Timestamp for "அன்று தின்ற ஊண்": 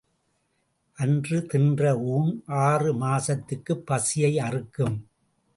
0.97-2.31